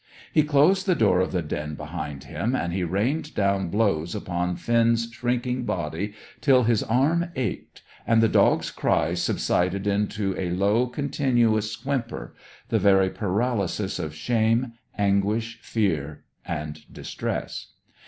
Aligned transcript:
He 0.33 0.41
closed 0.41 0.87
the 0.87 0.95
door 0.95 1.19
of 1.19 1.31
the 1.31 1.43
den 1.43 1.75
behind 1.75 2.23
him, 2.23 2.55
and 2.55 2.73
he 2.73 2.83
rained 2.83 3.35
down 3.35 3.69
blows 3.69 4.15
upon 4.15 4.55
Finn's 4.55 5.07
shrinking 5.11 5.63
body 5.63 6.13
till 6.41 6.63
his 6.63 6.81
arm 6.81 7.27
ached, 7.35 7.83
and 8.07 8.19
the 8.19 8.27
dog's 8.27 8.71
cries 8.71 9.21
subsided 9.21 9.85
into 9.85 10.35
a 10.39 10.49
low, 10.49 10.87
continuous 10.87 11.85
whimper, 11.85 12.33
the 12.69 12.79
very 12.79 13.11
paralysis 13.11 13.99
of 13.99 14.15
shame, 14.15 14.73
anguish, 14.97 15.59
fear, 15.61 16.23
and 16.47 16.91
distress. 16.91 17.73